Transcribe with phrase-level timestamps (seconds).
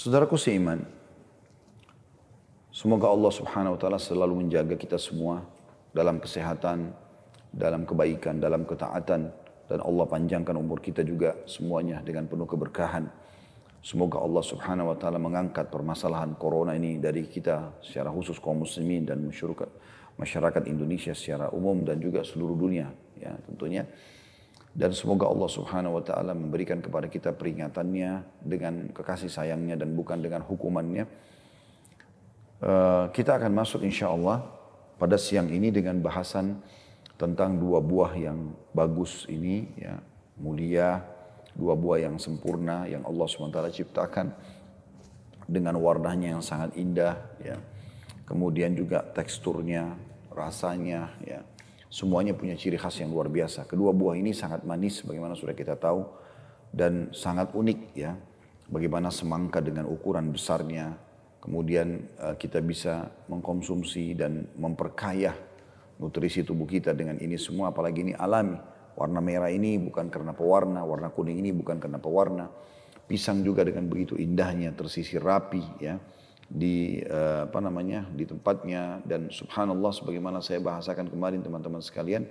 [0.00, 0.80] Saudaraku seiman,
[2.72, 5.44] semoga Allah subhanahu wa ta'ala selalu menjaga kita semua
[5.92, 6.88] dalam kesehatan,
[7.52, 9.28] dalam kebaikan, dalam ketaatan,
[9.68, 13.12] dan Allah panjangkan umur kita juga semuanya dengan penuh keberkahan.
[13.84, 19.04] Semoga Allah subhanahu wa ta'ala mengangkat permasalahan corona ini dari kita secara khusus kaum muslimin
[19.04, 19.68] dan masyarakat,
[20.16, 22.88] masyarakat Indonesia secara umum dan juga seluruh dunia
[23.20, 23.84] ya tentunya.
[24.70, 30.22] Dan semoga Allah subhanahu wa ta'ala memberikan kepada kita peringatannya dengan kekasih sayangnya dan bukan
[30.22, 31.10] dengan hukumannya.
[32.60, 34.46] Uh, kita akan masuk insya Allah
[35.00, 36.60] pada siang ini dengan bahasan
[37.18, 39.98] tentang dua buah yang bagus ini, ya
[40.38, 41.02] mulia,
[41.56, 44.32] dua buah yang sempurna yang Allah SWT ciptakan
[45.50, 47.58] dengan warnanya yang sangat indah, ya.
[48.22, 49.98] kemudian juga teksturnya,
[50.30, 51.42] rasanya, ya
[51.90, 53.66] Semuanya punya ciri khas yang luar biasa.
[53.66, 56.06] Kedua buah ini sangat manis bagaimana sudah kita tahu
[56.70, 58.14] dan sangat unik ya.
[58.70, 60.94] Bagaimana semangka dengan ukuran besarnya,
[61.42, 65.34] kemudian uh, kita bisa mengkonsumsi dan memperkaya
[65.98, 68.54] nutrisi tubuh kita dengan ini semua apalagi ini alami.
[68.94, 72.46] Warna merah ini bukan karena pewarna, warna kuning ini bukan karena pewarna.
[73.10, 75.98] Pisang juga dengan begitu indahnya tersisir rapi ya
[76.50, 78.98] di uh, apa namanya di tempatnya.
[79.06, 82.26] Dan subhanallah sebagaimana saya bahasakan kemarin teman-teman sekalian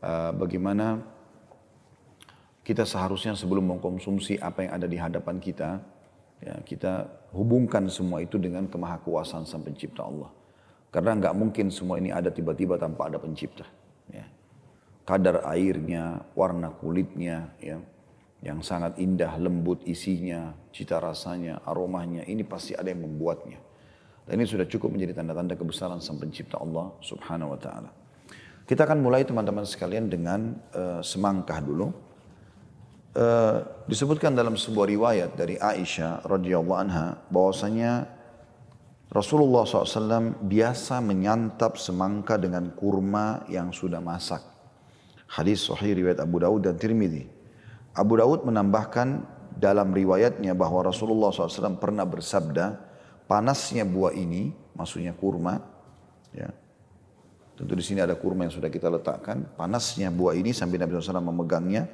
[0.00, 1.02] uh, bagaimana
[2.62, 5.82] kita seharusnya sebelum mengkonsumsi apa yang ada di hadapan kita
[6.38, 10.30] ya kita hubungkan semua itu dengan kemahakuasaan sang pencipta Allah.
[10.94, 13.64] Karena nggak mungkin semua ini ada tiba-tiba tanpa ada pencipta
[14.12, 14.26] ya.
[15.02, 17.80] kadar airnya warna kulitnya ya
[18.42, 23.58] yang sangat indah, lembut isinya, cita rasanya, aromanya, ini pasti ada yang membuatnya.
[24.26, 27.90] Dan ini sudah cukup menjadi tanda-tanda kebesaran sang pencipta Allah subhanahu wa ta'ala.
[28.66, 31.90] Kita akan mulai teman-teman sekalian dengan uh, semangkah dulu.
[33.12, 38.08] Uh, disebutkan dalam sebuah riwayat dari Aisyah radhiyallahu anha bahwasanya
[39.12, 44.40] Rasulullah SAW biasa menyantap semangka dengan kurma yang sudah masak.
[45.28, 47.41] Hadis sahih riwayat Abu Dawud dan Tirmidzi.
[47.92, 49.20] Abu Daud menambahkan
[49.60, 52.80] dalam riwayatnya bahwa Rasulullah SAW pernah bersabda,
[53.28, 55.60] panasnya buah ini, maksudnya kurma,
[56.32, 56.48] ya,
[57.52, 61.20] tentu di sini ada kurma yang sudah kita letakkan, panasnya buah ini sampai Nabi SAW
[61.20, 61.84] memegangnya,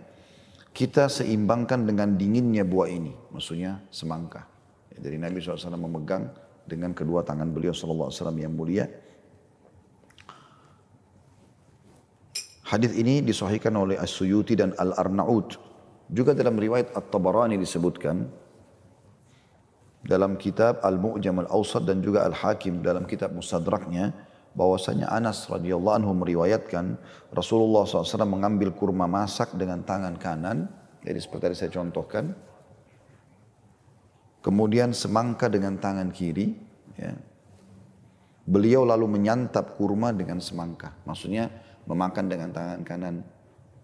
[0.70, 4.46] kita seimbangkan dengan dinginnya buah ini, maksudnya semangka.
[4.94, 6.30] Ya, jadi Nabi SAW memegang
[6.62, 8.86] dengan kedua tangan beliau SAW yang mulia.
[12.68, 15.67] Hadis ini disahihkan oleh As-Suyuti dan Al-Arnaud
[16.08, 18.24] juga dalam riwayat At-Tabarani disebutkan
[20.04, 24.16] dalam kitab Al-Mu'jam Al-Awsat dan juga Al-Hakim dalam kitab Mustadraknya
[24.56, 26.96] bahwasanya Anas radhiyallahu anhu meriwayatkan
[27.30, 30.66] Rasulullah SAW mengambil kurma masak dengan tangan kanan.
[31.04, 32.32] Jadi seperti tadi saya contohkan.
[34.38, 36.56] Kemudian semangka dengan tangan kiri
[36.96, 37.12] ya.
[38.48, 40.94] beliau lalu menyantap kurma dengan semangka.
[41.04, 41.52] Maksudnya
[41.84, 43.14] memakan dengan tangan kanan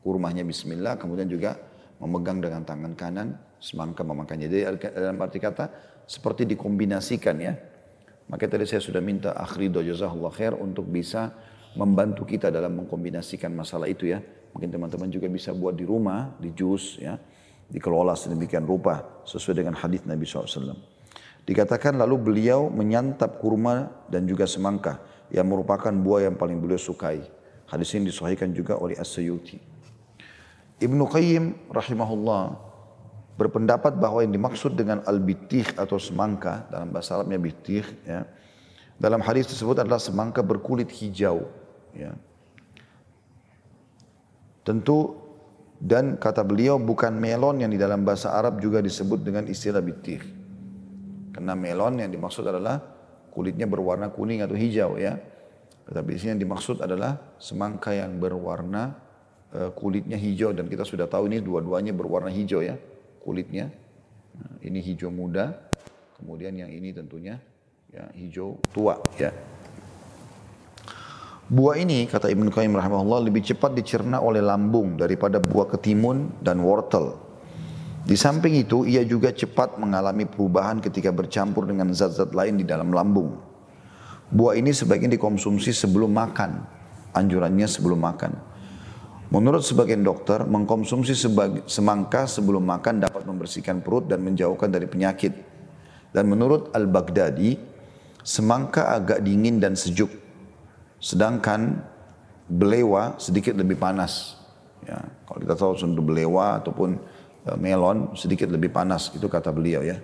[0.01, 1.57] kurmanya bismillah kemudian juga
[2.03, 4.47] memegang dengan tangan kanan, semangka memakannya.
[4.51, 4.63] Jadi
[4.95, 5.71] dalam arti kata
[6.05, 7.55] seperti dikombinasikan ya.
[8.25, 11.33] Maka tadi saya sudah minta akhri jazakallah khair untuk bisa
[11.77, 14.21] membantu kita dalam mengkombinasikan masalah itu ya.
[14.57, 17.19] Mungkin teman-teman juga bisa buat di rumah, di jus ya.
[17.65, 20.77] Dikelola sedemikian rupa sesuai dengan hadis Nabi SAW.
[21.45, 27.21] Dikatakan lalu beliau menyantap kurma dan juga semangka yang merupakan buah yang paling beliau sukai.
[27.69, 29.74] Hadis ini disahihkan juga oleh As-Sayyuti.
[30.83, 32.59] Ibnu Qayyim rahimahullah
[33.35, 38.27] berpendapat bahwa yang dimaksud dengan al-bitih atau semangka dalam bahasa Arabnya bitih ya.
[38.95, 41.51] Dalam hadis tersebut adalah semangka berkulit hijau
[41.95, 42.15] ya.
[44.63, 45.19] Tentu
[45.83, 50.23] dan kata beliau bukan melon yang di dalam bahasa Arab juga disebut dengan istilah bitih.
[51.35, 52.79] Karena melon yang dimaksud adalah
[53.35, 55.19] kulitnya berwarna kuning atau hijau ya.
[55.85, 58.95] Tetapi di sini yang dimaksud adalah semangka yang berwarna
[59.79, 62.75] kulitnya hijau dan kita sudah tahu ini dua-duanya berwarna hijau ya
[63.23, 63.71] kulitnya.
[64.35, 65.55] Nah, ini hijau muda,
[66.19, 67.39] kemudian yang ini tentunya
[67.95, 69.31] ya hijau tua ya.
[71.45, 76.65] Buah ini kata Ibnu Qayyim rahimahullah lebih cepat dicerna oleh lambung daripada buah ketimun dan
[76.65, 77.21] wortel.
[78.05, 82.93] Di samping itu ia juga cepat mengalami perubahan ketika bercampur dengan zat-zat lain di dalam
[82.93, 83.37] lambung.
[84.33, 86.65] Buah ini sebaiknya dikonsumsi sebelum makan.
[87.13, 88.35] Anjurannya sebelum makan.
[89.35, 91.11] Menurut sebagian dokter, mengkonsumsi
[91.67, 95.35] semangka sebelum makan dapat membersihkan perut dan menjauhkan dari penyakit.
[96.15, 97.59] Dan menurut Al-Baghdadi,
[98.23, 100.07] semangka agak dingin dan sejuk.
[101.03, 101.83] Sedangkan
[102.47, 104.39] belewa sedikit lebih panas.
[104.87, 107.03] Ya, kalau kita tahu sundu belewa ataupun
[107.43, 109.99] e, melon sedikit lebih panas, itu kata beliau ya.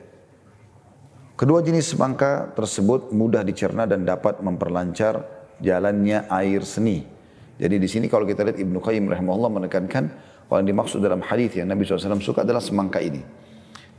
[1.38, 5.22] Kedua jenis semangka tersebut mudah dicerna dan dapat memperlancar
[5.62, 7.19] jalannya air seni.
[7.60, 10.04] Jadi di sini kalau kita lihat Ibnu Qayyim rahimahullah menekankan
[10.48, 13.20] kalau yang dimaksud dalam hadis yang Nabi SAW suka adalah semangka ini.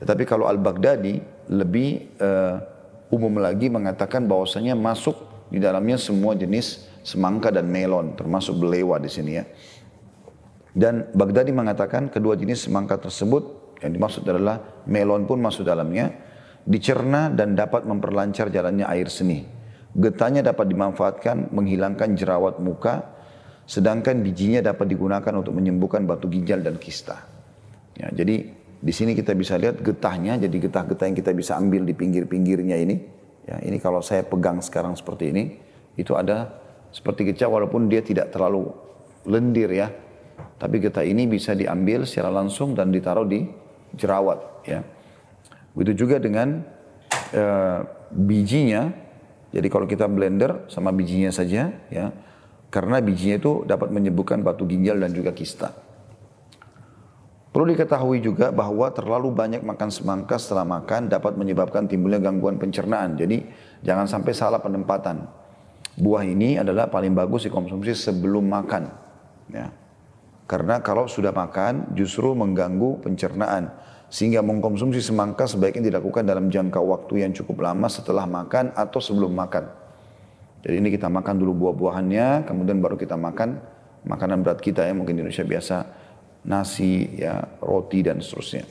[0.01, 1.21] Tetapi kalau Al-Baghdadi
[1.53, 2.57] lebih uh,
[3.13, 5.13] umum lagi mengatakan bahwasanya masuk
[5.53, 9.45] di dalamnya semua jenis semangka dan melon termasuk belewa di sini ya.
[10.73, 16.09] Dan Baghdadi mengatakan kedua jenis semangka tersebut yang dimaksud adalah melon pun masuk dalamnya
[16.65, 19.45] dicerna dan dapat memperlancar jalannya air seni.
[19.91, 23.20] Getahnya dapat dimanfaatkan menghilangkan jerawat muka,
[23.71, 27.23] sedangkan bijinya dapat digunakan untuk menyembuhkan batu ginjal dan kista.
[27.95, 28.51] Ya, jadi
[28.83, 32.99] di sini kita bisa lihat getahnya, jadi getah-getah yang kita bisa ambil di pinggir-pinggirnya ini.
[33.47, 35.55] Ya, ini kalau saya pegang sekarang seperti ini,
[35.95, 36.51] itu ada
[36.91, 38.75] seperti getah walaupun dia tidak terlalu
[39.23, 39.87] lendir ya.
[40.59, 43.47] Tapi getah ini bisa diambil secara langsung dan ditaruh di
[43.95, 44.83] jerawat ya.
[45.71, 46.59] Begitu juga dengan
[47.31, 47.79] uh,
[48.11, 48.91] bijinya.
[49.55, 52.11] Jadi kalau kita blender sama bijinya saja, ya,
[52.71, 55.75] karena bijinya itu dapat menyembuhkan batu ginjal dan juga kista.
[57.51, 63.19] Perlu diketahui juga bahwa terlalu banyak makan semangka setelah makan dapat menyebabkan timbulnya gangguan pencernaan.
[63.19, 63.43] Jadi
[63.83, 65.27] jangan sampai salah penempatan.
[65.99, 68.87] Buah ini adalah paling bagus dikonsumsi sebelum makan.
[69.51, 69.67] Ya.
[70.47, 73.67] Karena kalau sudah makan justru mengganggu pencernaan.
[74.07, 79.35] Sehingga mengkonsumsi semangka sebaiknya dilakukan dalam jangka waktu yang cukup lama setelah makan atau sebelum
[79.35, 79.67] makan.
[80.61, 83.57] Jadi ini kita makan dulu buah-buahannya, kemudian baru kita makan
[84.05, 85.77] makanan berat kita ya, mungkin di Indonesia biasa
[86.45, 88.65] nasi, ya roti dan seterusnya.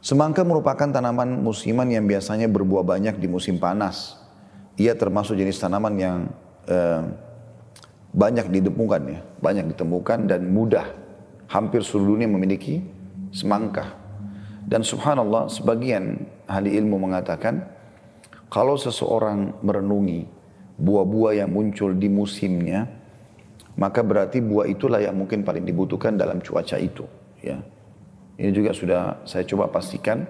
[0.00, 4.16] Semangka merupakan tanaman musiman yang biasanya berbuah banyak di musim panas.
[4.78, 6.16] Ia termasuk jenis tanaman yang
[6.70, 7.02] eh,
[8.14, 10.86] banyak ditemukan ya, banyak ditemukan dan mudah.
[11.46, 12.80] Hampir seluruh dunia memiliki
[13.34, 13.98] semangka.
[14.66, 17.75] Dan subhanallah sebagian ahli ilmu mengatakan
[18.46, 20.26] kalau seseorang merenungi
[20.76, 22.86] buah-buah yang muncul di musimnya
[23.76, 27.04] maka berarti buah itulah yang mungkin paling dibutuhkan dalam cuaca itu
[27.44, 27.60] ya.
[28.36, 30.24] Ini juga sudah saya coba pastikan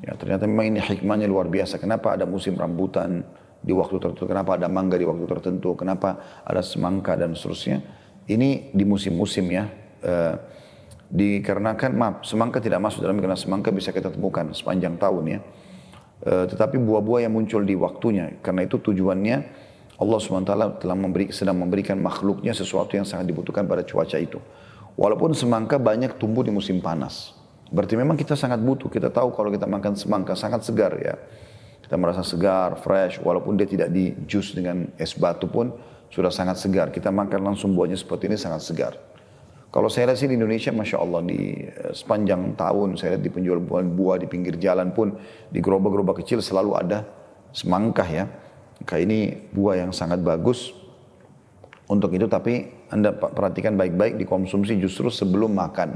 [0.00, 1.76] ya ternyata memang ini hikmahnya luar biasa.
[1.76, 3.24] Kenapa ada musim rambutan
[3.60, 7.84] di waktu tertentu, kenapa ada mangga di waktu tertentu, kenapa ada semangka dan seterusnya.
[8.24, 9.64] Ini di musim-musim ya.
[10.00, 10.34] Uh,
[11.10, 15.40] dikarenakan maaf semangka tidak masuk dalam karena semangka bisa kita temukan sepanjang tahun ya
[16.20, 18.38] e, tetapi buah-buah yang muncul di waktunya.
[18.44, 19.36] Karena itu tujuannya
[20.00, 24.40] Allah SWT telah memberi, sedang memberikan makhluknya sesuatu yang sangat dibutuhkan pada cuaca itu.
[24.96, 27.36] Walaupun semangka banyak tumbuh di musim panas.
[27.68, 28.88] Berarti memang kita sangat butuh.
[28.88, 31.14] Kita tahu kalau kita makan semangka sangat segar ya.
[31.84, 35.74] Kita merasa segar, fresh walaupun dia tidak di jus dengan es batu pun
[36.08, 36.94] sudah sangat segar.
[36.94, 39.09] Kita makan langsung buahnya seperti ini sangat segar
[39.70, 43.30] kalau saya lihat sih di Indonesia, Masya Allah di eh, sepanjang tahun, saya lihat di
[43.30, 45.14] penjual buah, di pinggir jalan pun,
[45.46, 47.06] di gerobak-gerobak kecil selalu ada
[47.54, 48.26] semangka ya.
[48.82, 50.74] Maka ini buah yang sangat bagus
[51.86, 55.94] untuk itu, tapi Anda perhatikan baik-baik dikonsumsi justru sebelum makan.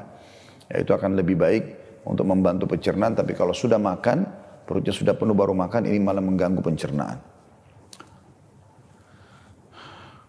[0.71, 1.64] Ya, itu akan lebih baik
[2.07, 4.23] untuk membantu pencernaan, tapi kalau sudah makan,
[4.71, 7.34] perutnya sudah penuh baru makan, ini malah mengganggu pencernaan.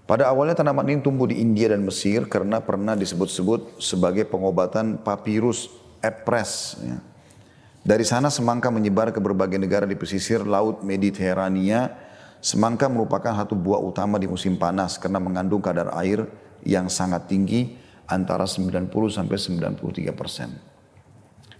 [0.05, 5.73] Pada awalnya tanaman ini tumbuh di India dan Mesir karena pernah disebut-sebut sebagai pengobatan papirus
[5.97, 6.77] epres.
[6.77, 7.01] Ya.
[7.81, 12.05] Dari sana semangka menyebar ke berbagai negara di pesisir Laut Mediterania.
[12.37, 16.29] Semangka merupakan satu buah utama di musim panas karena mengandung kadar air
[16.61, 17.73] yang sangat tinggi
[18.05, 20.53] antara 90 sampai 93 persen.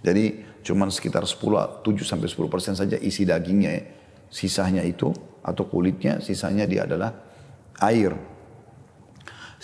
[0.06, 3.84] Jadi cuma sekitar 10, 7 sampai 10 persen saja isi dagingnya ya.
[4.30, 5.10] Sisanya itu
[5.42, 7.18] atau kulitnya, sisanya dia adalah
[7.82, 8.35] air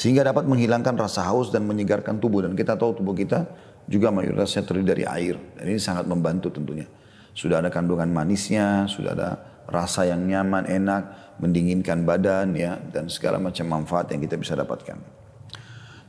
[0.02, 2.42] sehingga dapat menghilangkan rasa haus dan menyegarkan tubuh.
[2.42, 3.46] Dan kita tahu tubuh kita
[3.86, 5.38] juga mayoritasnya terdiri dari air.
[5.54, 6.90] Dan ini sangat membantu tentunya.
[7.38, 9.30] Sudah ada kandungan manisnya, sudah ada
[9.70, 14.98] rasa yang nyaman, enak, mendinginkan badan ya dan segala macam manfaat yang kita bisa dapatkan.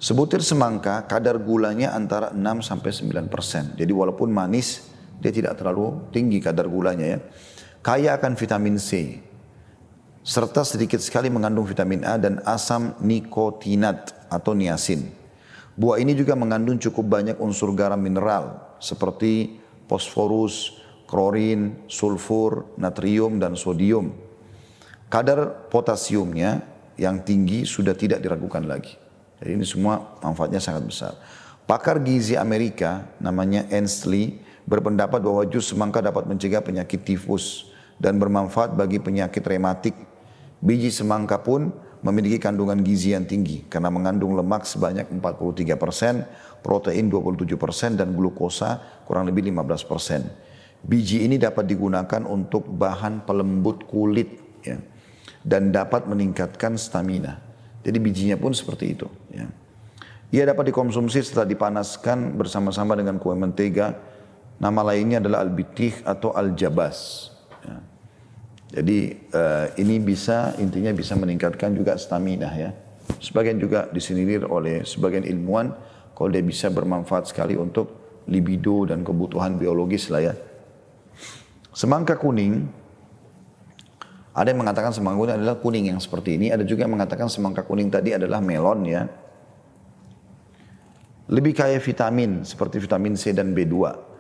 [0.01, 3.77] Sebutir semangka kadar gulanya antara 6 sampai 9 persen.
[3.77, 4.89] Jadi walaupun manis,
[5.21, 7.19] dia tidak terlalu tinggi kadar gulanya ya.
[7.85, 9.21] Kaya akan vitamin C,
[10.23, 15.11] serta sedikit sekali mengandung vitamin A dan asam nikotinat atau niacin.
[15.75, 19.59] Buah ini juga mengandung cukup banyak unsur garam mineral seperti
[19.91, 20.79] fosforus,
[21.11, 24.15] klorin, sulfur, natrium, dan sodium.
[25.11, 26.65] Kadar potasiumnya
[26.97, 28.97] yang tinggi sudah tidak diragukan lagi.
[29.43, 31.13] Jadi ini semua manfaatnya sangat besar.
[31.67, 34.39] Pakar gizi Amerika namanya Ensley
[34.69, 40.12] berpendapat bahwa jus semangka dapat mencegah penyakit tifus dan bermanfaat bagi penyakit rematik
[40.63, 41.75] Biji semangka pun
[42.07, 46.23] memiliki kandungan gizi yang tinggi karena mengandung lemak sebanyak 43 persen,
[46.63, 50.23] protein 27 persen dan glukosa kurang lebih 15 persen.
[50.83, 54.79] Biji ini dapat digunakan untuk bahan pelembut kulit ya,
[55.43, 57.43] dan dapat meningkatkan stamina.
[57.83, 59.11] Jadi bijinya pun seperti itu.
[59.35, 59.51] Ya.
[60.31, 63.99] Ia dapat dikonsumsi setelah dipanaskan bersama-sama dengan kue mentega.
[64.63, 67.31] Nama lainnya adalah al-bitih atau al-jabas.
[67.67, 67.92] Ya.
[68.73, 72.73] Jadi uh, ini bisa intinya bisa meningkatkan juga stamina ya.
[73.21, 75.77] Sebagian juga disindir oleh sebagian ilmuwan
[76.17, 78.01] kalau dia bisa bermanfaat sekali untuk
[78.33, 80.35] libido dan kebutuhan biologis lah ya.
[81.73, 82.65] Semangka kuning,
[84.33, 87.69] ada yang mengatakan semangka kuning adalah kuning yang seperti ini, ada juga yang mengatakan semangka
[87.69, 89.05] kuning tadi adalah melon ya.
[91.29, 94.12] Lebih kaya vitamin seperti vitamin C dan B2.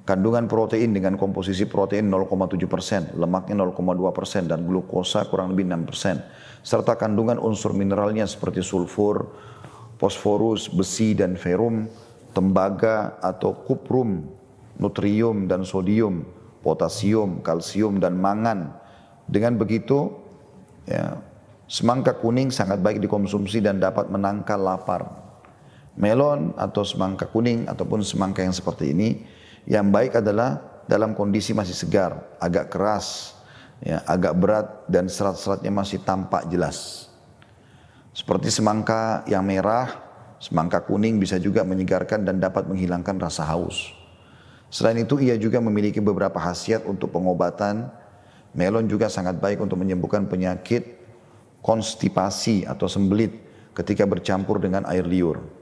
[0.00, 5.84] Kandungan protein dengan komposisi protein 0,7 persen, lemaknya 0,2 persen, dan glukosa kurang lebih 6
[5.84, 6.16] persen.
[6.64, 9.28] Serta kandungan unsur mineralnya seperti sulfur,
[10.00, 11.84] fosforus, besi, dan ferum,
[12.32, 14.24] tembaga atau kuprum,
[14.80, 16.24] nutrium dan sodium,
[16.64, 18.72] potasium, kalsium, dan mangan.
[19.28, 20.16] Dengan begitu,
[20.88, 21.20] ya,
[21.68, 25.06] semangka kuning sangat baik dikonsumsi dan dapat menangkal lapar.
[26.00, 29.20] Melon atau semangka kuning ataupun semangka yang seperti ini
[29.68, 33.36] yang baik adalah dalam kondisi masih segar, agak keras,
[33.84, 37.08] ya, agak berat dan serat-seratnya masih tampak jelas.
[38.10, 39.86] Seperti semangka yang merah,
[40.42, 43.94] semangka kuning bisa juga menyegarkan dan dapat menghilangkan rasa haus.
[44.70, 47.90] Selain itu ia juga memiliki beberapa khasiat untuk pengobatan.
[48.50, 50.98] Melon juga sangat baik untuk menyembuhkan penyakit
[51.62, 53.30] konstipasi atau sembelit
[53.78, 55.59] ketika bercampur dengan air liur.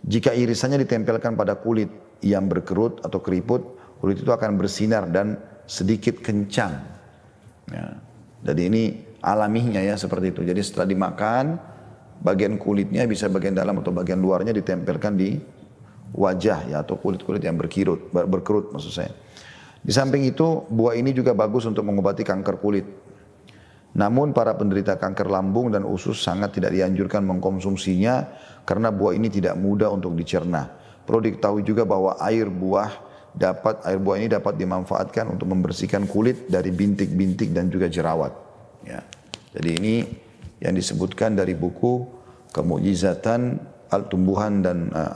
[0.00, 3.62] Jika irisannya ditempelkan pada kulit, yang berkerut atau keriput,
[4.00, 6.80] kulit itu akan bersinar dan sedikit kencang.
[7.68, 7.96] Ya.
[8.44, 8.82] Jadi ini
[9.20, 10.40] alaminya ya seperti itu.
[10.44, 11.56] Jadi setelah dimakan,
[12.20, 15.36] bagian kulitnya bisa bagian dalam atau bagian luarnya ditempelkan di
[16.12, 19.12] wajah ya atau kulit-kulit yang berkirut, berkerut maksud saya.
[19.80, 22.84] Di samping itu, buah ini juga bagus untuk mengobati kanker kulit.
[23.90, 28.28] Namun para penderita kanker lambung dan usus sangat tidak dianjurkan mengkonsumsinya
[28.64, 30.68] karena buah ini tidak mudah untuk dicerna.
[31.04, 36.50] Perlu diketahui juga bahwa air buah dapat air buah ini dapat dimanfaatkan untuk membersihkan kulit
[36.50, 38.34] dari bintik-bintik dan juga jerawat.
[38.82, 39.02] Ya.
[39.54, 39.94] Jadi ini
[40.62, 45.14] yang disebutkan dari buku Kemujizatan Al-Tumbuhan dan uh,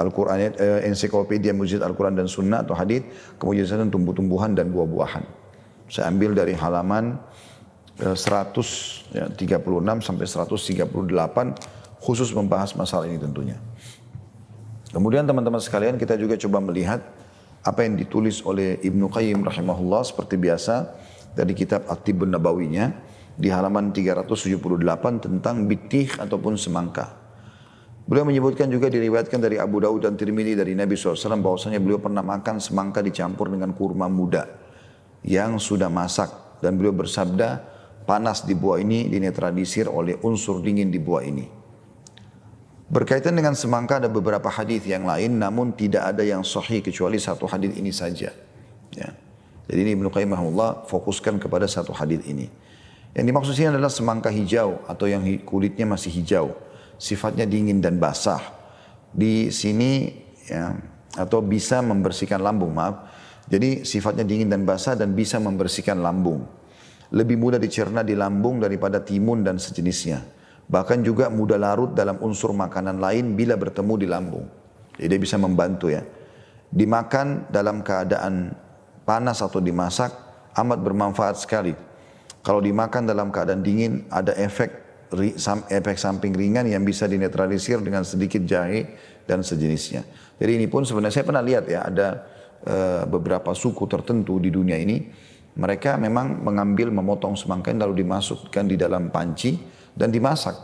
[0.00, 3.04] Al-Quran, uh, ensiklopedia mujizat Al-Quran dan Sunnah atau hadith,
[3.40, 5.24] kemujizatan tumbuh-tumbuhan dan buah-buahan.
[5.92, 7.20] Saya ambil dari halaman
[8.04, 9.28] uh, 136 ya,
[10.00, 11.75] sampai 138
[12.06, 13.58] khusus membahas masalah ini tentunya.
[14.94, 17.02] Kemudian teman-teman sekalian kita juga coba melihat
[17.66, 20.94] apa yang ditulis oleh Ibnu Qayyim rahimahullah seperti biasa
[21.34, 22.94] dari kitab Aktibun Nabawinya
[23.34, 27.26] di halaman 378 tentang bitih ataupun semangka.
[28.06, 32.22] Beliau menyebutkan juga diriwayatkan dari Abu Daud dan Tirmidzi dari Nabi SAW bahwasanya beliau pernah
[32.22, 34.46] makan semangka dicampur dengan kurma muda
[35.26, 37.66] yang sudah masak dan beliau bersabda
[38.06, 41.55] panas di buah ini dinetralisir oleh unsur dingin di buah ini.
[42.86, 47.50] Berkaitan dengan semangka ada beberapa hadis yang lain namun tidak ada yang sahih kecuali satu
[47.50, 48.30] hadis ini saja.
[48.94, 49.10] Ya.
[49.66, 50.38] Jadi ini Ibnu Qayyim
[50.86, 52.46] fokuskan kepada satu hadis ini.
[53.10, 56.54] Yang dimaksud sini adalah semangka hijau atau yang kulitnya masih hijau,
[56.94, 58.38] sifatnya dingin dan basah.
[59.10, 60.12] Di sini
[60.46, 60.76] ya,
[61.18, 63.08] atau bisa membersihkan lambung, maaf.
[63.50, 66.46] Jadi sifatnya dingin dan basah dan bisa membersihkan lambung.
[67.10, 70.35] Lebih mudah dicerna di lambung daripada timun dan sejenisnya.
[70.66, 74.46] Bahkan juga mudah larut dalam unsur makanan lain bila bertemu di lambung.
[74.98, 76.02] Jadi dia bisa membantu ya.
[76.66, 78.50] Dimakan dalam keadaan
[79.06, 80.10] panas atau dimasak
[80.58, 81.72] amat bermanfaat sekali.
[82.42, 84.86] Kalau dimakan dalam keadaan dingin ada efek
[85.70, 88.90] efek samping ringan yang bisa dinetralisir dengan sedikit jahe
[89.22, 90.02] dan sejenisnya.
[90.34, 92.08] Jadi ini pun sebenarnya saya pernah lihat ya ada
[92.66, 95.06] uh, beberapa suku tertentu di dunia ini
[95.56, 99.56] mereka memang mengambil memotong semangka lalu dimasukkan di dalam panci
[99.96, 100.54] dan dimasak.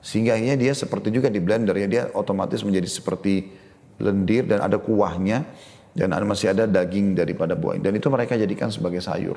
[0.00, 3.52] Sehingga akhirnya dia seperti juga di blender ya dia otomatis menjadi seperti
[4.00, 5.44] lendir dan ada kuahnya
[5.92, 9.36] dan masih ada daging daripada buah dan itu mereka jadikan sebagai sayur.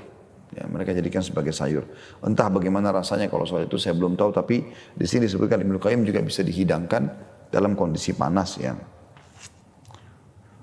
[0.54, 1.82] Ya, mereka jadikan sebagai sayur.
[2.22, 4.62] Entah bagaimana rasanya kalau soal itu saya belum tahu tapi
[4.94, 7.10] di sini disebutkan Ibnu Qayyim juga bisa dihidangkan
[7.50, 8.78] dalam kondisi panas ya.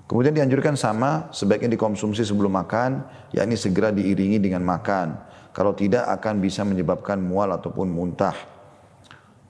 [0.07, 5.15] Kemudian dianjurkan sama sebaiknya dikonsumsi sebelum makan, yakni segera diiringi dengan makan.
[5.55, 8.35] Kalau tidak akan bisa menyebabkan mual ataupun muntah.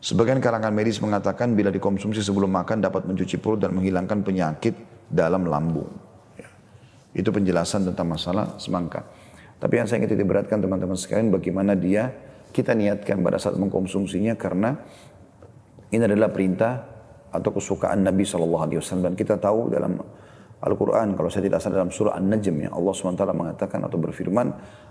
[0.02, 4.74] Sebagian kalangan medis mengatakan bila dikonsumsi sebelum makan dapat mencuci perut dan menghilangkan penyakit
[5.06, 5.86] dalam lambung.
[6.42, 6.50] Ya.
[7.14, 9.06] Itu penjelasan tentang masalah semangka.
[9.62, 12.10] Tapi yang saya ingin titik beratkan teman-teman sekalian bagaimana dia
[12.50, 14.74] kita niatkan pada saat mengkonsumsinya karena
[15.94, 16.82] ini adalah perintah
[17.30, 18.74] atau kesukaan Nabi SAW
[19.06, 20.02] dan kita tahu dalam
[20.62, 24.48] Al-Quran kalau saya tidak salah dalam surah An-Najm ya Allah SWT mengatakan atau berfirman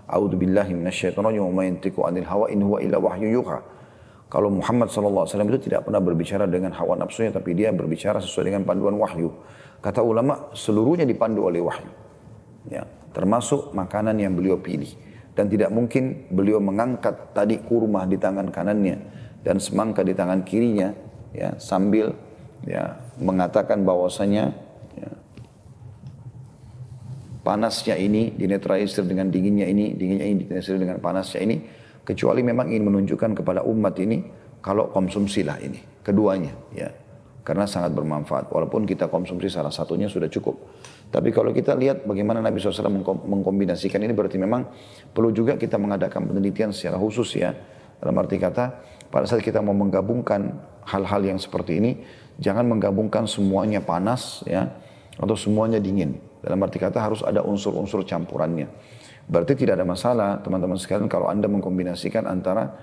[0.07, 3.80] minasyaitonir rajim wa yantiqu 'anil hawa in huwa illa wahyu yuha.
[4.31, 8.63] Kalau Muhammad SAW itu tidak pernah berbicara dengan hawa nafsunya tapi dia berbicara sesuai dengan
[8.63, 9.27] panduan wahyu.
[9.83, 11.91] Kata ulama seluruhnya dipandu oleh wahyu.
[12.71, 14.87] Ya, termasuk makanan yang beliau pilih
[15.35, 18.97] dan tidak mungkin beliau mengangkat tadi kurma di tangan kanannya
[19.43, 20.95] dan semangka di tangan kirinya
[21.35, 22.15] ya sambil
[22.63, 24.53] ya mengatakan bahwasanya
[27.41, 31.55] panasnya ini dinetralisir dengan dinginnya ini, dinginnya ini dinetralisir dengan panasnya ini,
[32.05, 34.23] kecuali memang ingin menunjukkan kepada umat ini
[34.61, 36.89] kalau konsumsilah ini, keduanya ya.
[37.41, 40.61] Karena sangat bermanfaat, walaupun kita konsumsi salah satunya sudah cukup.
[41.09, 42.85] Tapi kalau kita lihat bagaimana Nabi SAW
[43.25, 44.69] mengkombinasikan ini berarti memang
[45.09, 47.49] perlu juga kita mengadakan penelitian secara khusus ya.
[47.97, 48.77] Dalam arti kata,
[49.09, 50.53] pada saat kita mau menggabungkan
[50.85, 51.91] hal-hal yang seperti ini,
[52.37, 54.69] jangan menggabungkan semuanya panas ya,
[55.17, 56.21] atau semuanya dingin.
[56.45, 58.69] Dalam arti kata harus ada unsur-unsur campurannya.
[59.29, 62.73] Berarti tidak ada masalah teman-teman sekalian kalau Anda mengkombinasikan antara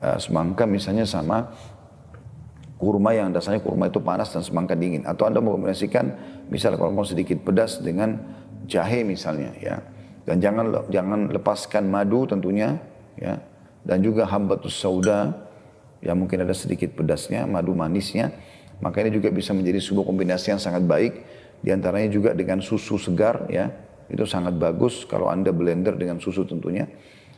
[0.00, 1.50] uh, semangka misalnya sama
[2.80, 5.04] kurma yang dasarnya kurma itu panas dan semangka dingin.
[5.04, 6.04] Atau Anda mengkombinasikan
[6.48, 8.16] misalnya kalau mau sedikit pedas dengan
[8.64, 9.76] jahe misalnya ya.
[10.24, 12.80] Dan jangan jangan lepaskan madu tentunya
[13.20, 13.36] ya.
[13.84, 15.32] Dan juga hambatus sauda
[16.00, 18.32] yang mungkin ada sedikit pedasnya, madu manisnya.
[18.80, 21.12] Maka ini juga bisa menjadi sebuah kombinasi yang sangat baik
[21.60, 23.68] di antaranya juga dengan susu segar ya.
[24.10, 26.84] Itu sangat bagus kalau Anda blender dengan susu tentunya.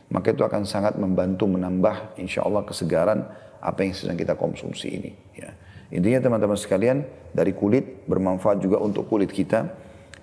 [0.09, 3.23] Maka itu akan sangat membantu menambah insya Allah kesegaran
[3.63, 5.11] apa yang sedang kita konsumsi ini.
[5.37, 5.53] Ya.
[5.93, 9.69] Intinya teman-teman sekalian dari kulit bermanfaat juga untuk kulit kita.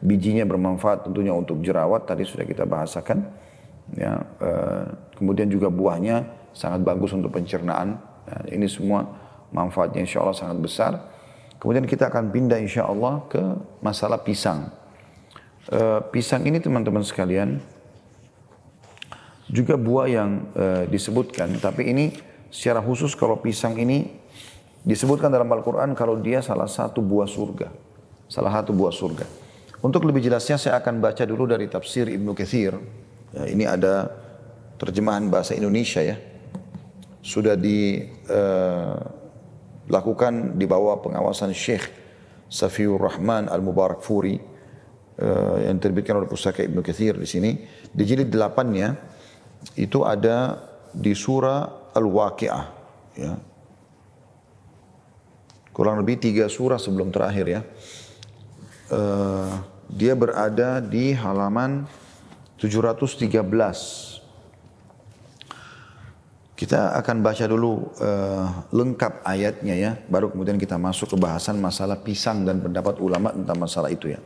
[0.00, 3.18] Bijinya bermanfaat tentunya untuk jerawat tadi sudah kita bahasakan.
[3.94, 4.84] Ya, eh,
[5.18, 7.98] kemudian juga buahnya sangat bagus untuk pencernaan.
[8.26, 9.06] Ya, ini semua
[9.54, 10.92] manfaatnya insya Allah sangat besar.
[11.60, 13.42] Kemudian kita akan pindah insya Allah ke
[13.84, 14.72] masalah pisang.
[15.70, 15.80] E,
[16.10, 17.62] pisang ini teman-teman sekalian
[19.46, 22.10] juga buah yang e, disebutkan, tapi ini
[22.50, 24.10] secara khusus kalau pisang ini
[24.82, 27.70] disebutkan dalam Al-Quran kalau dia salah satu buah surga.
[28.26, 29.26] Salah satu buah surga.
[29.80, 32.76] Untuk lebih jelasnya saya akan baca dulu dari tafsir Ibnu Kathir.
[33.32, 34.10] Ya, ini ada
[34.76, 36.18] terjemahan bahasa Indonesia ya.
[37.24, 38.96] Sudah di uh,
[39.88, 41.90] lakukan di bawah pengawasan Syekh
[42.50, 44.49] Safiur Rahman Al-Mubarak Furi
[45.20, 47.50] uh, yang terbitkan oleh Pusaka Ibnu Kathir di sini.
[47.92, 48.96] Di jilid delapannya
[49.76, 50.56] itu ada
[50.90, 52.64] di surah Al-Waqi'ah.
[53.20, 53.32] Ya.
[55.70, 57.60] Kurang lebih tiga surah sebelum terakhir ya.
[58.90, 61.86] Uh, dia berada di halaman
[62.58, 64.20] 713
[66.60, 71.96] kita akan baca dulu uh, lengkap ayatnya ya, baru kemudian kita masuk ke bahasan masalah
[72.04, 74.20] pisang dan pendapat ulama tentang masalah itu ya.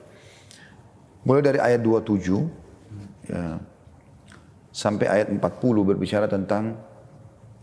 [1.25, 3.57] Mulai dari ayat 27 ya,
[4.69, 5.41] sampai ayat 40
[5.89, 6.77] berbicara tentang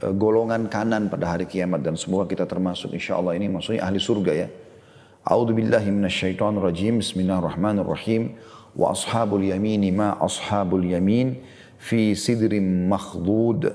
[0.02, 4.02] uh, golongan kanan pada hari kiamat dan semoga kita termasuk insya Allah ini maksudnya ahli
[4.02, 4.48] surga ya.
[5.22, 6.98] A'udzu billahi minasyaitonir rajim.
[7.06, 8.34] Bismillahirrahmanirrahim.
[8.74, 11.38] Wa ashabul yamini ma ashabul yamin
[11.78, 13.70] fi sidrin makhdud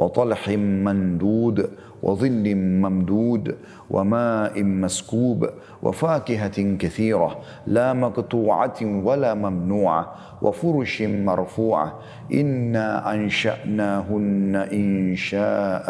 [0.00, 0.48] وطلح
[0.88, 1.58] مندود
[2.02, 3.44] وظل ممدود
[3.90, 5.40] وماء مسكوب
[5.82, 7.30] وفاكهة كثيرة
[7.66, 10.02] لا مقطوعة ولا ممنوعة
[10.42, 11.88] وفرش مرفوعة
[12.32, 15.88] إنا أنشأناهن إنشاء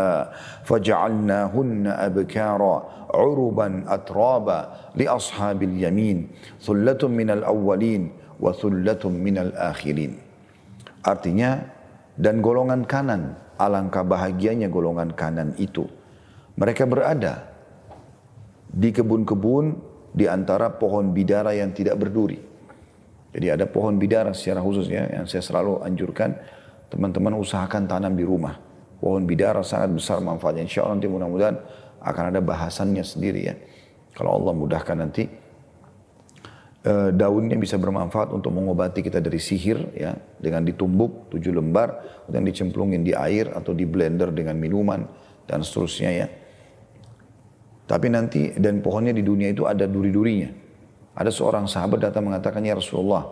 [0.64, 2.74] فجعلناهن أبكارا
[3.14, 4.60] عربا أترابا
[4.96, 6.28] لأصحاب اليمين
[6.60, 8.02] ثلة من الأولين
[8.40, 10.12] وثلة من الآخرين.
[11.00, 11.64] Artinya,
[12.20, 13.39] dan golongan kanan.
[13.60, 15.84] Alangkah bahagianya golongan kanan itu.
[16.56, 17.52] Mereka berada
[18.72, 19.76] di kebun-kebun
[20.16, 22.40] di antara pohon bidara yang tidak berduri.
[23.30, 26.34] Jadi ada pohon bidara secara khusus ya yang saya selalu anjurkan
[26.90, 28.58] teman-teman usahakan tanam di rumah.
[28.98, 30.66] Pohon bidara sangat besar manfaatnya.
[30.66, 31.56] Insya Allah nanti mudah-mudahan
[32.02, 33.54] akan ada bahasannya sendiri ya.
[34.12, 35.24] Kalau Allah mudahkan nanti
[36.80, 42.40] Eh, daunnya bisa bermanfaat untuk mengobati kita dari sihir ya dengan ditumbuk tujuh lembar dan
[42.40, 45.04] dicemplungin di air atau di blender dengan minuman
[45.44, 46.26] dan seterusnya ya.
[47.84, 50.48] Tapi nanti dan pohonnya di dunia itu ada duri-durinya.
[51.20, 53.28] Ada seorang sahabat datang mengatakan ya Rasulullah,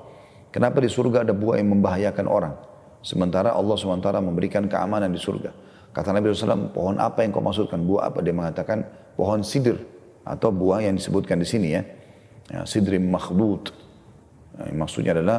[0.52, 2.52] kenapa di surga ada buah yang membahayakan orang?
[3.00, 5.56] Sementara Allah SWT memberikan keamanan di surga.
[5.96, 7.80] Kata Nabi SAW, pohon apa yang kau maksudkan?
[7.80, 8.20] Buah apa?
[8.20, 8.84] Dia mengatakan
[9.16, 9.80] pohon sidir
[10.28, 11.80] atau buah yang disebutkan di sini ya
[12.48, 13.70] ya, sidrim makhdud.
[14.58, 15.38] Nah, maksudnya adalah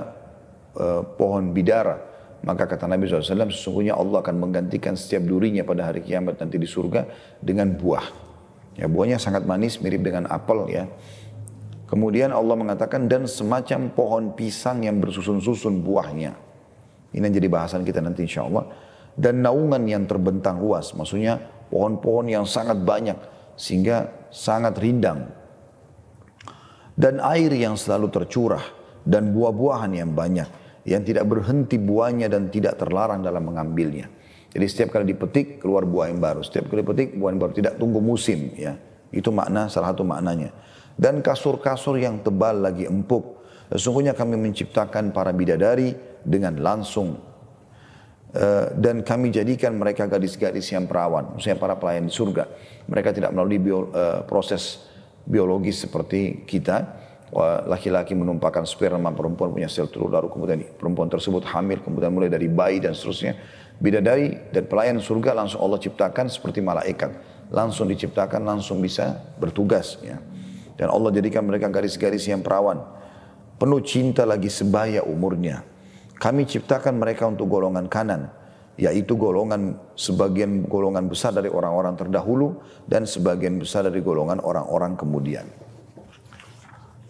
[0.78, 2.10] uh, pohon bidara.
[2.40, 6.64] Maka kata Nabi SAW, sesungguhnya Allah akan menggantikan setiap durinya pada hari kiamat nanti di
[6.64, 7.04] surga
[7.44, 8.08] dengan buah.
[8.80, 10.88] Ya, buahnya sangat manis, mirip dengan apel ya.
[11.90, 16.32] Kemudian Allah mengatakan dan semacam pohon pisang yang bersusun-susun buahnya.
[17.12, 18.70] Ini yang jadi bahasan kita nanti insya Allah.
[19.20, 21.42] Dan naungan yang terbentang luas, maksudnya
[21.74, 23.18] pohon-pohon yang sangat banyak
[23.60, 25.28] sehingga sangat rindang.
[27.00, 28.64] Dan air yang selalu tercurah
[29.08, 30.50] dan buah-buahan yang banyak
[30.84, 34.12] yang tidak berhenti buahnya dan tidak terlarang dalam mengambilnya.
[34.52, 37.74] Jadi setiap kali dipetik keluar buah yang baru, setiap kali dipetik buah yang baru tidak
[37.80, 38.76] tunggu musim ya.
[39.16, 40.52] Itu makna salah satu maknanya
[41.00, 43.40] dan kasur-kasur yang tebal lagi empuk.
[43.72, 47.16] Sesungguhnya kami menciptakan para bidadari dengan langsung
[48.36, 52.44] uh, dan kami jadikan mereka gadis-gadis yang perawan, maksudnya para pelayan di surga.
[52.92, 54.89] Mereka tidak melalui bio, uh, proses
[55.26, 57.00] biologis seperti kita.
[57.70, 62.50] Laki-laki menumpahkan sperma, perempuan punya sel telur, lalu kemudian perempuan tersebut hamil, kemudian mulai dari
[62.50, 63.38] bayi dan seterusnya.
[63.78, 67.14] Bidadari dan pelayan surga langsung Allah ciptakan seperti malaikat.
[67.54, 70.02] Langsung diciptakan, langsung bisa bertugas.
[70.02, 70.18] Ya.
[70.74, 72.82] Dan Allah jadikan mereka garis-garis yang perawan.
[73.62, 75.62] Penuh cinta lagi sebaya umurnya.
[76.18, 78.32] Kami ciptakan mereka untuk golongan kanan.
[78.80, 82.64] Yaitu golongan, sebagian golongan besar dari orang-orang terdahulu.
[82.88, 85.44] Dan sebagian besar dari golongan orang-orang kemudian.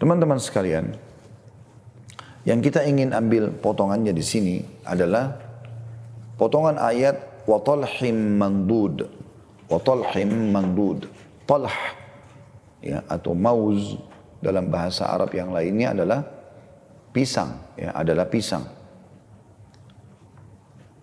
[0.02, 0.98] Teman-teman sekalian.
[2.42, 5.38] Yang kita ingin ambil potongannya di sini adalah
[6.34, 9.06] potongan ayat watalhim mandud.
[9.70, 11.06] Watalhim mandud.
[11.46, 12.00] Talh
[12.80, 14.00] ya atau mauz
[14.40, 16.24] dalam bahasa Arab yang lainnya adalah
[17.12, 18.64] pisang ya adalah pisang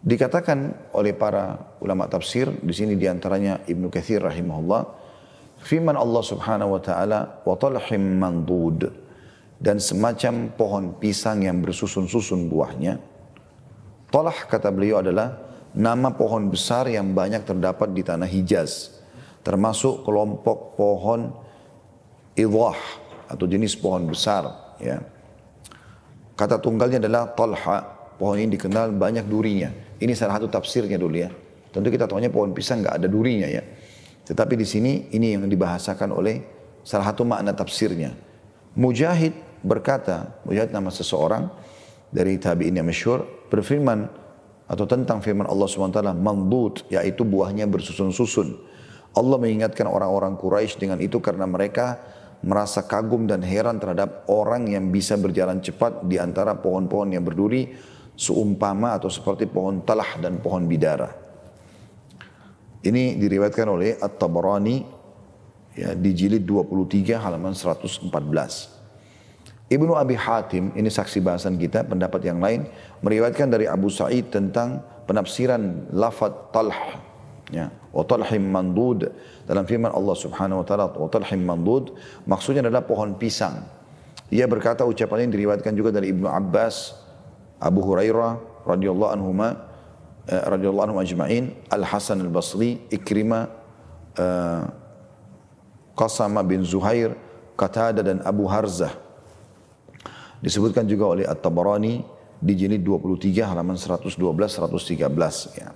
[0.04, 4.84] dikatakan oleh para ulama tafsir di sini di antaranya Ibnu Katsir rahimahullah
[5.62, 8.90] firman Allah Subhanahu wa taala wa talhim mandud
[9.58, 13.18] dan semacam pohon pisang yang bersusun-susun buahnya
[14.08, 15.36] Talah kata beliau adalah
[15.76, 18.98] nama pohon besar yang banyak terdapat di tanah Hijaz
[19.44, 21.32] termasuk kelompok pohon
[22.36, 22.80] idah
[23.28, 25.00] atau jenis pohon besar ya.
[26.38, 27.96] Kata tunggalnya adalah talha.
[28.18, 29.70] Pohon ini dikenal banyak durinya.
[29.98, 31.30] Ini salah satu tafsirnya dulu ya.
[31.74, 33.62] Tentu kita tahunya pohon pisang nggak ada durinya ya.
[34.28, 36.44] Tetapi di sini ini yang dibahasakan oleh
[36.84, 38.14] salah satu makna tafsirnya.
[38.78, 39.34] Mujahid
[39.66, 41.50] berkata, Mujahid nama seseorang
[42.14, 44.08] dari tabi'in yang masyhur berfirman
[44.68, 48.60] atau tentang firman Allah SWT mandud yaitu buahnya bersusun-susun.
[49.16, 51.98] Allah mengingatkan orang-orang Quraisy dengan itu karena mereka
[52.46, 57.74] merasa kagum dan heran terhadap orang yang bisa berjalan cepat di antara pohon-pohon yang berduri
[58.18, 61.14] seumpama atau seperti pohon talah dan pohon bidara.
[62.82, 64.78] Ini diriwayatkan oleh At-Tabarani
[65.78, 68.10] ya, di jilid 23 halaman 114.
[69.68, 72.66] Ibnu Abi Hatim, ini saksi bahasan kita, pendapat yang lain,
[73.04, 77.06] meriwayatkan dari Abu Sa'id tentang penafsiran lafad talh
[77.48, 79.08] Ya, wa talhim mandud
[79.48, 81.96] dalam firman Allah Subhanahu wa taala wa talhim mandud
[82.28, 83.64] maksudnya adalah pohon pisang.
[84.28, 87.07] Ia berkata ucapan ini diriwayatkan juga dari Ibnu Abbas,
[87.58, 89.68] Abu Hurairah radhiyallahu anhuma
[90.30, 93.50] eh, radhiyallahu anhum ajma'in, Al Hasan Al Basri, Ikrimah,
[94.18, 94.64] eh,
[95.98, 97.18] Qasama bin Zuhair,
[97.58, 98.94] Qatada dan Abu Harzah.
[100.38, 102.06] Disebutkan juga oleh At-Tabarani
[102.38, 105.74] di jilid 23 halaman 112 113 ya.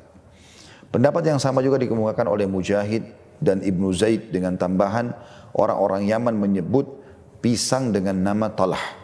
[0.94, 3.02] Pendapat yang sama juga dikemukakan oleh Mujahid
[3.41, 5.17] dan Ibnu Zaid dengan tambahan
[5.58, 6.86] orang-orang Yaman menyebut
[7.41, 9.01] pisang dengan nama talah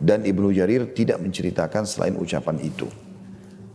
[0.00, 2.88] dan Ibnu Jarir tidak menceritakan selain ucapan itu.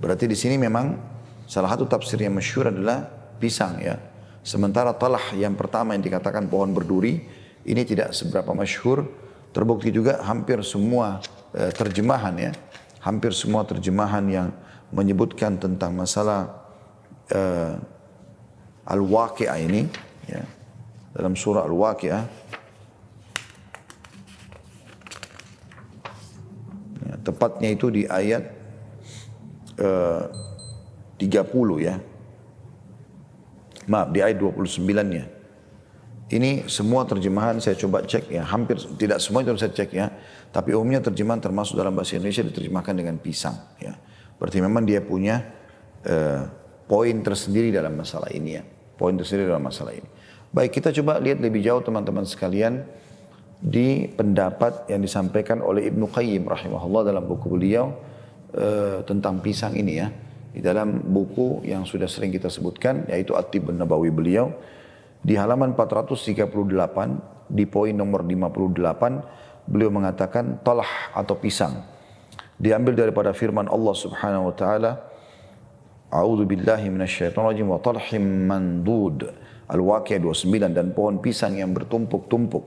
[0.01, 0.97] Berarti di sini memang
[1.45, 3.05] salah satu tafsir yang masyhur adalah
[3.37, 3.95] pisang ya.
[4.41, 7.21] Sementara talah yang pertama yang dikatakan pohon berduri
[7.65, 9.05] ini tidak seberapa masyhur.
[9.55, 11.23] Terbukti juga hampir semua
[11.55, 12.51] e, terjemahan ya,
[12.99, 14.51] hampir semua terjemahan yang
[14.91, 16.65] menyebutkan tentang masalah
[17.33, 17.75] uh,
[18.85, 19.89] Al-Waqi'ah ini
[20.29, 20.43] ya,
[21.15, 22.44] dalam surah Al-Waqi'ah
[27.45, 28.49] tepatnya itu di ayat
[29.77, 30.25] uh,
[31.21, 31.45] 30
[31.85, 32.01] ya
[33.85, 34.81] maaf di ayat 29
[35.13, 35.29] nya
[36.33, 40.09] ini semua terjemahan saya coba cek ya hampir tidak semua itu saya cek ya
[40.49, 43.93] tapi umumnya terjemahan termasuk dalam bahasa Indonesia diterjemahkan dengan pisang ya
[44.41, 45.45] berarti memang dia punya
[46.09, 46.49] uh,
[46.85, 48.63] poin tersendiri dalam masalah ini ya.
[48.95, 50.07] Poin tersendiri dalam masalah ini.
[50.55, 52.87] Baik, kita coba lihat lebih jauh teman-teman sekalian
[53.61, 57.95] di pendapat yang disampaikan oleh Ibnu Qayyim rahimahullah dalam buku beliau
[58.51, 60.07] e, tentang pisang ini ya.
[60.55, 64.55] Di dalam buku yang sudah sering kita sebutkan yaitu At-Tib Nabawi beliau
[65.19, 71.83] di halaman 438 di poin nomor 58 beliau mengatakan talah atau pisang
[72.55, 74.91] diambil daripada firman Allah Subhanahu wa taala
[76.15, 79.25] A'udzu billahi minasyaitonir rajim wa talhim mandud.
[79.65, 82.63] Al-Waqiah 29 dan pohon pisang yang bertumpuk-tumpuk.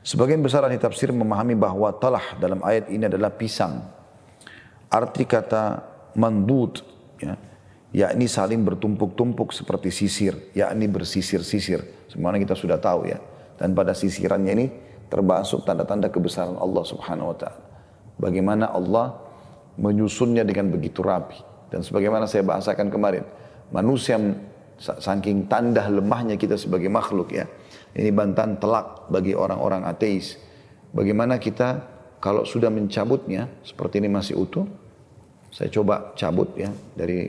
[0.00, 3.84] Sebagian besar ahli tafsir memahami bahwa talah dalam ayat ini adalah pisang.
[4.88, 5.84] Arti kata
[6.16, 6.80] mandud,
[7.20, 7.36] ya,
[7.92, 12.08] yakni saling bertumpuk-tumpuk seperti sisir, yakni bersisir-sisir.
[12.08, 13.20] Semuanya kita sudah tahu ya.
[13.60, 14.66] Dan pada sisirannya ini
[15.12, 17.62] termasuk tanda-tanda kebesaran Allah subhanahu wa ta'ala.
[18.16, 19.20] Bagaimana Allah
[19.76, 21.36] menyusunnya dengan begitu rapi.
[21.68, 23.22] Dan sebagaimana saya bahasakan kemarin,
[23.68, 24.16] manusia
[24.80, 27.44] saking tanda lemahnya kita sebagai makhluk ya.
[27.94, 30.38] Ini bantahan telak bagi orang-orang ateis.
[30.94, 31.82] Bagaimana kita
[32.22, 34.68] kalau sudah mencabutnya seperti ini masih utuh,
[35.50, 37.26] saya coba cabut ya dari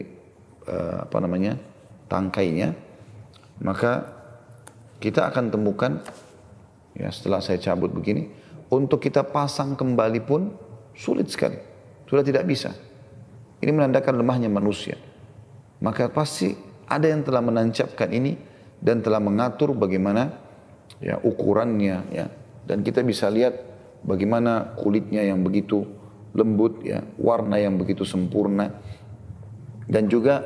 [0.69, 1.57] uh, apa namanya
[2.05, 2.75] tangkainya,
[3.65, 4.05] maka
[5.01, 5.97] kita akan temukan
[6.93, 8.29] ya setelah saya cabut begini,
[8.69, 10.53] untuk kita pasang kembali pun
[10.93, 11.57] sulit sekali,
[12.05, 12.75] sudah tidak bisa.
[13.61, 14.97] Ini menandakan lemahnya manusia.
[15.81, 16.53] Maka pasti
[16.85, 18.37] ada yang telah menancapkan ini
[18.81, 20.50] dan telah mengatur bagaimana
[21.01, 22.25] ya ukurannya ya.
[22.61, 23.57] Dan kita bisa lihat
[24.05, 25.83] bagaimana kulitnya yang begitu
[26.31, 28.71] lembut ya warna yang begitu sempurna
[29.91, 30.39] dan juga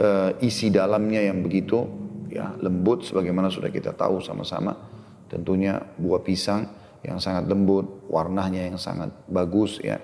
[0.00, 1.84] uh, isi dalamnya yang begitu
[2.32, 4.72] ya lembut sebagaimana sudah kita tahu sama-sama.
[5.28, 6.66] Tentunya buah pisang
[7.06, 10.00] yang sangat lembut warnanya yang sangat bagus ya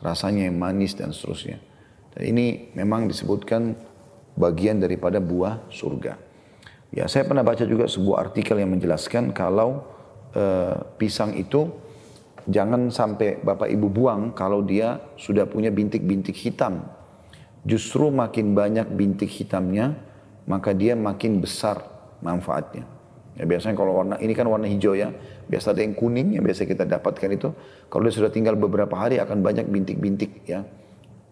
[0.00, 1.60] rasanya yang manis dan seterusnya.
[2.14, 3.74] Dan ini memang disebutkan
[4.38, 6.23] bagian daripada buah surga
[6.94, 9.82] Ya, saya pernah baca juga sebuah artikel yang menjelaskan kalau
[10.38, 11.66] uh, pisang itu
[12.46, 16.86] jangan sampai Bapak Ibu buang kalau dia sudah punya bintik-bintik hitam.
[17.66, 19.98] Justru makin banyak bintik hitamnya,
[20.46, 21.82] maka dia makin besar
[22.22, 22.86] manfaatnya.
[23.34, 25.10] Ya, biasanya kalau warna ini kan warna hijau ya,
[25.50, 27.50] biasa ada yang kuning yang biasa kita dapatkan itu.
[27.90, 30.62] Kalau dia sudah tinggal beberapa hari akan banyak bintik-bintik ya.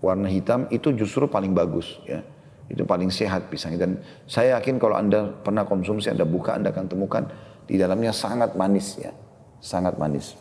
[0.02, 2.26] Warna hitam itu justru paling bagus ya.
[2.72, 3.76] Itu paling sehat pisang.
[3.76, 7.28] Dan saya yakin kalau Anda pernah konsumsi, Anda buka, Anda akan temukan
[7.68, 9.12] di dalamnya sangat manis ya.
[9.60, 10.32] Sangat manis.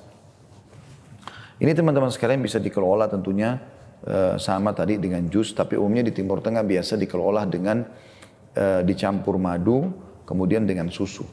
[1.62, 3.60] Ini teman-teman sekalian bisa dikelola tentunya
[4.08, 7.86] uh, sama tadi dengan jus, tapi umumnya di Timur Tengah biasa dikelola dengan
[8.58, 9.94] uh, dicampur madu,
[10.26, 11.28] kemudian dengan susu.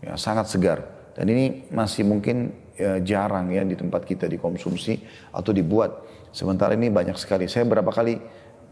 [0.00, 1.12] Ya, sangat segar.
[1.18, 5.04] Dan ini masih mungkin uh, jarang ya di tempat kita dikonsumsi
[5.36, 6.06] atau dibuat.
[6.32, 7.44] Sementara ini banyak sekali.
[7.44, 8.16] Saya berapa kali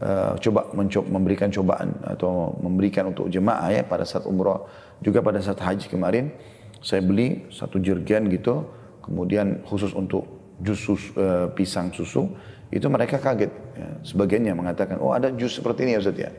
[0.01, 4.69] uh, coba mencoba, memberikan cobaan atau memberikan untuk jemaah ya pada saat umroh
[5.01, 6.33] juga pada saat haji kemarin
[6.81, 8.65] saya beli satu jergen gitu
[9.01, 10.25] kemudian khusus untuk
[10.61, 12.29] jus uh, pisang susu
[12.67, 13.53] itu mereka kaget.
[13.79, 13.89] Ya.
[14.03, 16.31] sebagiannya mengatakan oh ada jus seperti ini ya Ustaz ya?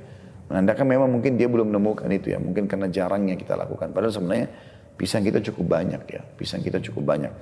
[0.48, 3.92] Menandakan memang mungkin dia belum menemukan itu ya mungkin karena jarangnya kita lakukan.
[3.92, 4.48] Padahal sebenarnya
[4.98, 7.32] pisang kita cukup banyak ya pisang kita cukup banyak.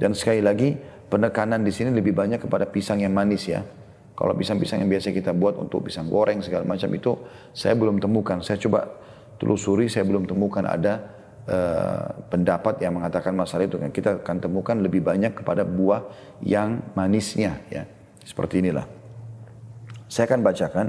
[0.00, 0.74] Dan sekali lagi
[1.12, 3.62] penekanan di sini lebih banyak kepada pisang yang manis ya
[4.22, 7.18] kalau pisang-pisang yang biasa kita buat untuk pisang goreng segala macam itu
[7.50, 8.38] saya belum temukan.
[8.38, 8.86] Saya coba
[9.34, 11.10] telusuri, saya belum temukan ada
[11.50, 13.82] uh, pendapat yang mengatakan masalah itu.
[13.82, 16.06] Kita akan temukan lebih banyak kepada buah
[16.38, 17.66] yang manisnya.
[17.66, 17.82] ya
[18.22, 18.86] Seperti inilah.
[20.06, 20.86] Saya akan bacakan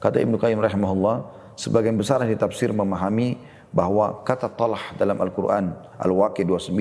[0.00, 1.28] kata Ibnu Qayyim rahimahullah
[1.60, 3.36] sebagian besar ahli tafsir memahami
[3.68, 6.72] bahwa kata talah dalam Al-Quran Al-Waqi 29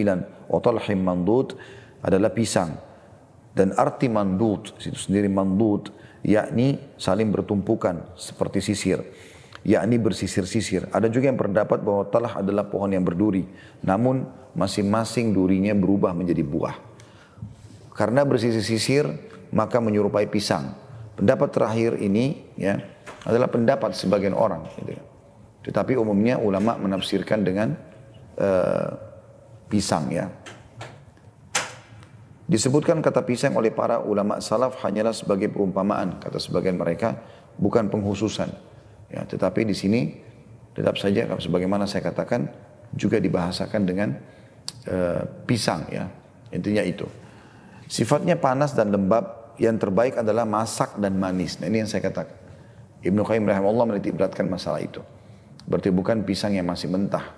[0.47, 1.51] wa talhim mandud
[1.99, 2.79] adalah pisang
[3.51, 5.91] dan arti mandud, itu sendiri mandud,
[6.23, 9.03] yakni saling bertumpukan seperti sisir.
[9.61, 10.89] Yakni bersisir-sisir.
[10.89, 13.45] Ada juga yang berpendapat bahwa talah adalah pohon yang berduri.
[13.85, 14.25] Namun
[14.57, 16.75] masing-masing durinya berubah menjadi buah.
[17.93, 19.05] Karena bersisir-sisir
[19.53, 20.73] maka menyerupai pisang.
[21.13, 22.81] Pendapat terakhir ini ya
[23.21, 24.65] adalah pendapat sebagian orang.
[24.81, 24.97] Gitu.
[24.97, 25.01] Ya.
[25.61, 27.77] Tetapi umumnya ulama menafsirkan dengan
[28.41, 28.97] uh,
[29.69, 30.25] pisang ya.
[32.51, 37.15] Disebutkan kata pisang oleh para ulama salaf hanyalah sebagai perumpamaan, kata sebagian mereka,
[37.55, 38.51] bukan penghususan.
[39.07, 40.19] Ya, tetapi di sini
[40.75, 42.51] tetap saja sebagaimana saya katakan
[42.91, 44.19] juga dibahasakan dengan
[44.83, 46.11] uh, pisang ya.
[46.51, 47.07] Intinya itu.
[47.87, 51.55] Sifatnya panas dan lembab, yang terbaik adalah masak dan manis.
[51.63, 52.35] Nah, ini yang saya katakan.
[52.99, 54.99] Ibnu Qayyim rahimahullah menitik beratkan masalah itu.
[55.71, 57.31] Berarti bukan pisang yang masih mentah.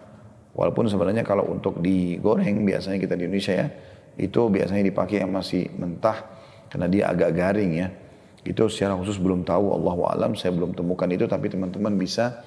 [0.57, 3.67] Walaupun sebenarnya kalau untuk digoreng biasanya kita di Indonesia ya,
[4.19, 6.25] itu biasanya dipakai yang masih mentah
[6.69, 7.87] karena dia agak garing ya.
[8.43, 12.43] Itu secara khusus belum tahu Allah alam saya belum temukan itu tapi teman-teman bisa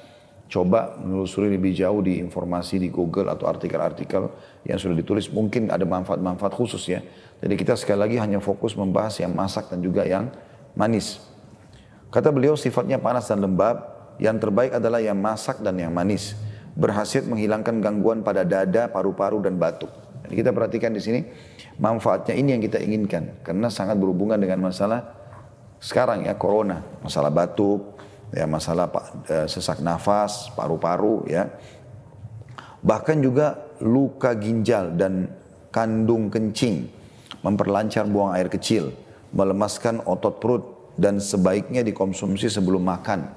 [0.47, 4.31] coba menelusuri lebih jauh di informasi di Google atau artikel-artikel
[4.63, 7.03] yang sudah ditulis mungkin ada manfaat-manfaat khusus ya.
[7.43, 10.31] Jadi kita sekali lagi hanya fokus membahas yang masak dan juga yang
[10.79, 11.19] manis.
[12.15, 16.39] Kata beliau sifatnya panas dan lembab, yang terbaik adalah yang masak dan yang manis.
[16.77, 19.91] Berhasil menghilangkan gangguan pada dada, paru-paru dan batuk.
[20.25, 21.21] Jadi kita perhatikan di sini
[21.77, 25.17] manfaatnya ini yang kita inginkan karena sangat berhubungan dengan masalah
[25.77, 28.01] sekarang ya corona, masalah batuk,
[28.33, 28.89] ya masalah
[29.29, 31.53] e, sesak nafas, paru-paru ya.
[32.81, 35.29] Bahkan juga luka ginjal dan
[35.69, 36.89] kandung kencing,
[37.45, 38.95] memperlancar buang air kecil,
[39.37, 40.65] melemaskan otot perut,
[40.97, 43.29] dan sebaiknya dikonsumsi sebelum makan.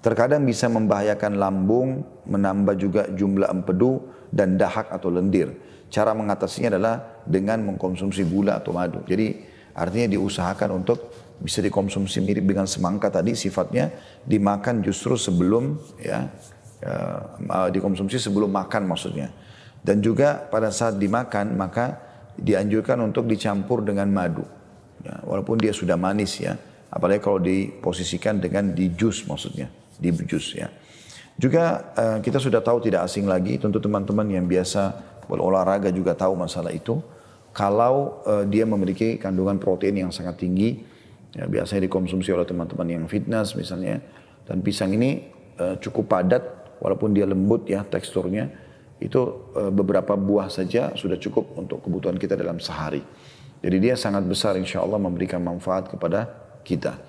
[0.00, 5.50] Terkadang bisa membahayakan lambung, menambah juga jumlah empedu dan dahak atau lendir.
[5.90, 9.02] Cara mengatasinya adalah dengan mengkonsumsi gula atau madu.
[9.04, 9.42] Jadi
[9.74, 11.10] artinya diusahakan untuk
[11.42, 13.90] bisa dikonsumsi mirip dengan semangka tadi sifatnya
[14.22, 16.28] dimakan justru sebelum ya,
[16.80, 16.94] ya
[17.74, 19.34] dikonsumsi sebelum makan maksudnya.
[19.80, 21.98] Dan juga pada saat dimakan maka
[22.36, 24.44] dianjurkan untuk dicampur dengan madu.
[25.00, 26.54] Ya, walaupun dia sudah manis ya.
[26.92, 29.72] Apalagi kalau diposisikan dengan di jus maksudnya.
[29.96, 30.68] Di jus ya.
[31.40, 34.92] Juga uh, kita sudah tahu tidak asing lagi, tentu teman-teman yang biasa
[35.24, 37.00] berolahraga juga tahu masalah itu.
[37.56, 40.84] Kalau uh, dia memiliki kandungan protein yang sangat tinggi,
[41.32, 44.04] ya, biasanya dikonsumsi oleh teman-teman yang fitness misalnya.
[44.44, 46.44] Dan pisang ini uh, cukup padat,
[46.76, 48.68] walaupun dia lembut ya teksturnya,
[49.00, 53.00] itu beberapa buah saja sudah cukup untuk kebutuhan kita dalam sehari.
[53.64, 56.28] Jadi dia sangat besar insya Allah memberikan manfaat kepada
[56.60, 57.00] kita.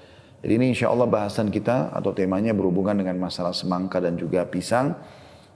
[0.41, 4.97] Jadi ini insya Allah bahasan kita atau temanya berhubungan dengan masalah semangka dan juga pisang.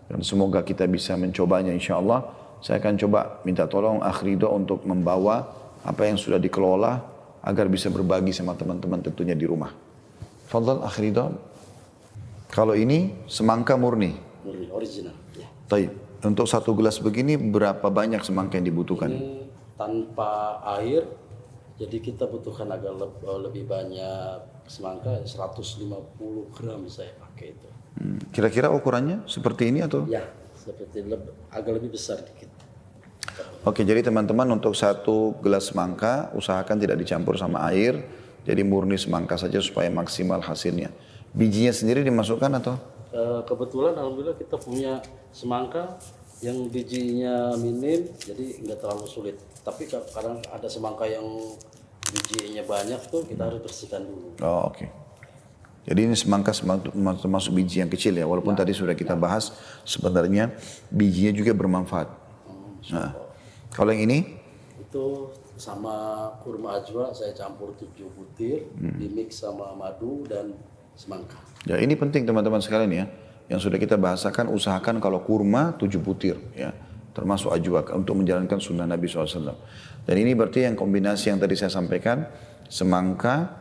[0.06, 2.22] Dan semoga kita bisa mencobanya insya Allah.
[2.62, 5.42] Saya akan coba minta tolong Akhrido untuk membawa
[5.82, 7.02] apa yang sudah dikelola
[7.42, 9.74] agar bisa berbagi sama teman-teman tentunya di rumah.
[10.46, 11.34] Fadal Akhrido.
[12.54, 14.14] Kalau ini semangka murni.
[14.46, 15.18] Murni, original.
[15.34, 15.50] Ya.
[15.66, 15.92] Taib.
[16.22, 19.10] Untuk satu gelas begini berapa banyak semangka yang dibutuhkan?
[19.14, 21.06] Ini tanpa air
[21.76, 22.96] jadi kita butuhkan agak
[23.26, 25.88] lebih banyak semangka 150
[26.54, 27.70] gram saya pakai itu.
[27.96, 28.20] Hmm.
[28.34, 30.04] Kira-kira ukurannya seperti ini atau?
[30.10, 30.26] Ya,
[30.58, 32.52] seperti lebih, agak lebih besar dikit.
[33.66, 38.06] Oke, jadi teman-teman untuk satu gelas semangka usahakan tidak dicampur sama air,
[38.46, 40.94] jadi murni semangka saja supaya maksimal hasilnya.
[41.36, 42.76] Bijinya sendiri dimasukkan atau?
[43.16, 45.00] Eh, kebetulan alhamdulillah kita punya
[45.32, 45.96] semangka
[46.44, 51.24] yang bijinya minim jadi nggak terlalu sulit tapi kadang ada semangka yang
[52.14, 54.28] bijinya banyak tuh kita harus bersihkan dulu.
[54.42, 54.78] Oh oke.
[54.78, 54.90] Okay.
[55.86, 56.50] jadi ini semangka
[57.22, 59.54] termasuk biji yang kecil ya walaupun nah, tadi sudah kita bahas
[59.86, 60.54] sebenarnya
[60.90, 62.10] bijinya juga bermanfaat.
[62.50, 63.12] Hmm, nah,
[63.70, 64.42] kalau yang ini?
[64.82, 68.98] Itu sama kurma ajwa saya campur tujuh butir hmm.
[68.98, 70.58] di mix sama madu dan
[70.98, 71.38] semangka.
[71.70, 73.06] Ya ini penting teman-teman sekalian ya.
[73.46, 76.74] Yang sudah kita bahasakan usahakan kalau kurma tujuh butir ya
[77.16, 79.56] termasuk ajwa untuk menjalankan sunnah Nabi SAW.
[80.04, 82.28] Dan ini berarti yang kombinasi yang tadi saya sampaikan
[82.68, 83.56] semangka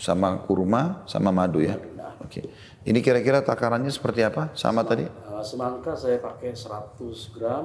[0.00, 1.76] sama kurma sama madu ya.
[2.24, 2.42] Oke.
[2.42, 2.44] Okay.
[2.88, 4.50] Ini kira-kira takarannya seperti apa?
[4.56, 5.04] Sama semangka, tadi?
[5.04, 7.64] Uh, semangka saya pakai 100 gram.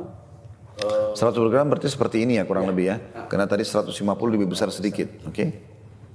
[0.83, 2.69] Uh, 100 gram berarti seperti ini ya kurang ya.
[2.75, 2.97] lebih ya.
[2.99, 3.25] Nah.
[3.31, 3.95] Karena tadi 150
[4.35, 5.07] lebih besar sedikit.
[5.23, 5.31] Oke.
[5.31, 5.49] Okay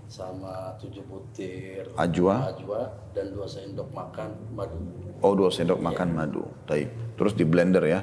[0.06, 4.78] sama tujuh butir ajwa, ajwa dan dua sendok makan madu.
[5.18, 5.84] Oh dua sendok ya.
[5.90, 6.42] makan madu.
[6.64, 6.90] Taib.
[7.18, 8.00] Terus di blender ya.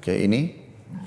[0.00, 0.48] Oke ini?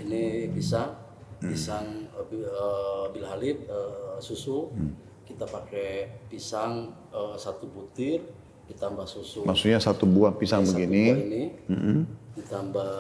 [0.06, 0.94] Ini pisang,
[1.42, 1.50] hmm.
[1.50, 4.70] pisang uh, bil halib uh, susu.
[4.70, 4.94] Hmm.
[5.26, 8.22] Kita pakai pisang uh, satu butir
[8.70, 9.50] ditambah susu.
[9.50, 11.10] Maksudnya satu buah pisang ya, begini.
[11.10, 12.02] Satu buah ini hmm.
[12.38, 12.94] ditambah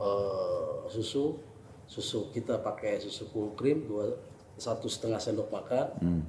[0.00, 1.44] uh, susu.
[1.84, 4.16] Susu kita pakai susu full cream dua
[4.56, 6.22] satu setengah sendok makan hmm.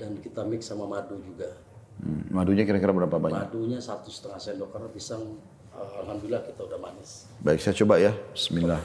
[0.00, 1.60] dan kita mix sama madu juga.
[2.00, 2.24] Hmm.
[2.32, 3.52] Madunya kira-kira berapa banyak?
[3.52, 5.36] Madunya satu setengah sendok karena pisang
[5.78, 7.28] alhamdulillah kita udah manis.
[7.42, 8.12] Baik saya coba ya.
[8.34, 8.82] Bismillah.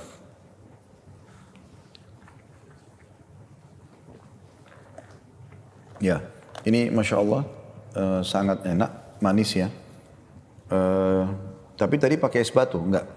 [6.03, 6.19] Ya,
[6.67, 7.47] ini masya Allah
[7.95, 8.91] uh, sangat enak,
[9.23, 9.71] manis ya.
[10.67, 11.31] Uh,
[11.79, 13.07] tapi tadi pakai es batu, enggak?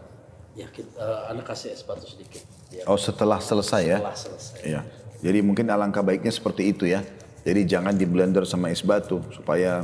[0.55, 2.47] Ya, kita, uh, anak kasih es batu sedikit.
[2.71, 2.87] Ya.
[2.87, 3.99] Oh, setelah selesai ya?
[3.99, 4.59] Setelah selesai.
[4.63, 4.81] Ya.
[5.19, 7.03] Jadi mungkin alangkah baiknya seperti itu ya.
[7.43, 9.83] Jadi jangan di blender sama es batu supaya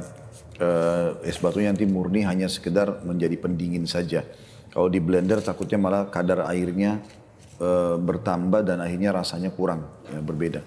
[0.61, 4.27] uh, es batunya nanti murni hanya sekedar menjadi pendingin saja.
[4.73, 7.01] Kalau di blender takutnya malah kadar airnya
[7.61, 10.61] uh, bertambah dan akhirnya rasanya kurang, ya, berbeda.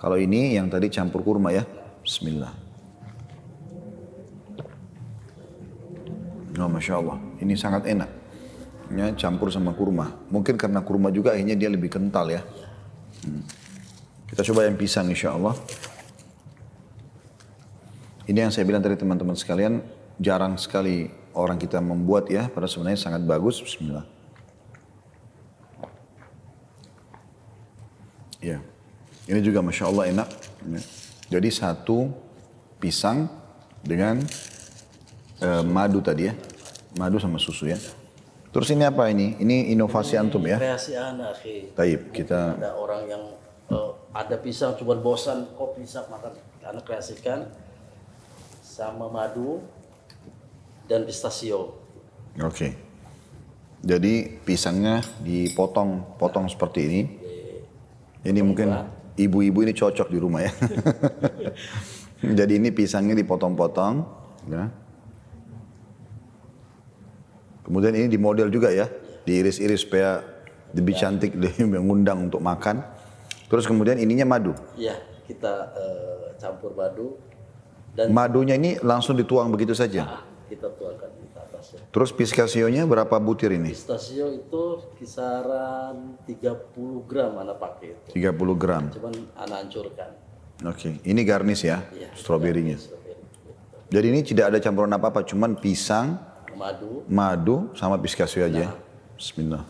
[0.00, 1.64] Kalau ini yang tadi campur kurma ya,
[2.00, 2.52] Bismillah.
[6.60, 8.10] Oh, Masya Allah, ini sangat enak.
[8.90, 10.12] Ya, campur sama kurma.
[10.32, 12.42] Mungkin karena kurma juga akhirnya dia lebih kental ya.
[13.22, 13.44] Hmm.
[14.26, 15.54] Kita coba yang pisang insya Allah.
[18.30, 19.82] Ini yang saya bilang tadi teman-teman sekalian,
[20.22, 23.58] jarang sekali orang kita membuat ya, pada sebenarnya sangat bagus.
[23.58, 24.06] Bismillah.
[28.38, 28.62] Ya,
[29.26, 30.28] ini juga masya Allah enak.
[31.26, 32.06] Jadi satu
[32.78, 33.26] pisang
[33.82, 34.22] dengan
[35.42, 36.34] uh, madu tadi ya,
[37.02, 37.82] madu sama susu ya.
[38.54, 39.42] Terus ini apa ini?
[39.42, 40.54] Ini inovasi ini antum ya?
[40.62, 41.42] Kreasi anak.
[41.74, 42.54] Taib kita.
[42.62, 43.22] Ada orang yang
[43.74, 47.50] uh, ada pisang cuma bosan kok pisang makan anak kreasikan
[48.80, 49.60] sama madu
[50.88, 51.76] dan pistachio.
[52.40, 52.48] Oke.
[52.48, 52.72] Okay.
[53.84, 57.00] Jadi pisangnya dipotong, potong seperti ini.
[58.24, 58.72] Ini mungkin
[59.20, 60.52] ibu-ibu ini cocok di rumah ya.
[62.40, 63.94] Jadi ini pisangnya dipotong-potong.
[64.48, 64.72] Ya.
[67.64, 68.88] Kemudian ini dimodel juga ya,
[69.24, 70.24] diiris-iris supaya
[70.72, 72.84] lebih cantik, lebih mengundang untuk makan.
[73.48, 74.52] Terus kemudian ininya madu.
[74.76, 77.16] Iya, kita eh, campur madu
[78.00, 80.08] dan Madunya ini langsung dituang begitu saja.
[80.08, 81.84] ah, kita tuangkan di atasnya.
[81.92, 83.76] Terus pistasionya berapa butir ini?
[83.76, 84.64] Pistachio itu
[84.96, 88.24] kisaran 30 gram anak pakai itu.
[88.24, 88.88] 30 gram.
[88.88, 90.10] Cuman anak hancurkan.
[90.64, 92.80] Oke, ini garnish ya, Iya, stroberinya.
[93.92, 96.16] Jadi ini tidak ada campuran apa-apa, cuman pisang,
[96.56, 98.72] Madu, madu, sama pistachio aja.
[99.16, 99.64] Bismillah.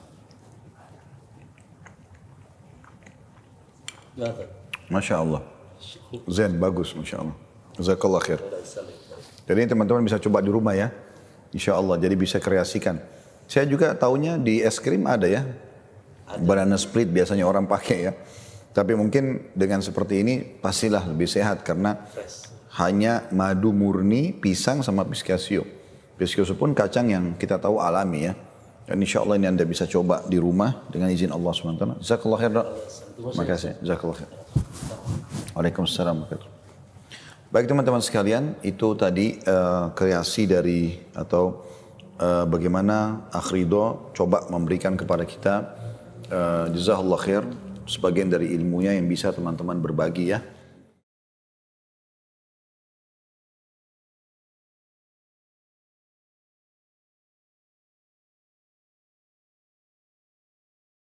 [4.18, 4.44] Gata.
[4.90, 5.42] Masya Allah.
[6.26, 7.36] Zen, bagus, Masya Allah.
[7.80, 8.38] Jazakallah khair.
[8.38, 8.60] Ada.
[9.50, 10.94] Jadi teman-teman bisa coba di rumah ya.
[11.50, 13.02] Insya Allah, jadi bisa kreasikan.
[13.50, 15.42] Saya juga taunya di es krim ada ya.
[16.38, 18.12] Banana split biasanya orang pakai ya.
[18.70, 22.46] Tapi mungkin dengan seperti ini pastilah lebih sehat karena Fresh.
[22.78, 25.66] hanya madu murni, pisang sama pistachio.
[26.14, 28.38] Pistachio pun kacang yang kita tahu alami ya.
[28.86, 32.02] Dan insya Allah ini anda bisa coba di rumah dengan izin Allah SWT.
[32.02, 32.52] Jazakallah khair.
[32.54, 33.70] Terima kasih.
[33.82, 34.30] Jazakallah khair.
[35.58, 36.59] Waalaikumsalam.
[37.50, 41.66] Baik teman-teman sekalian, itu tadi eh, kreasi dari atau
[42.14, 45.54] eh, bagaimana Akhrido coba memberikan kepada kita
[46.30, 47.42] uh, jazakallah khair
[47.90, 50.38] sebagian dari ilmunya yang bisa teman-teman berbagi ya.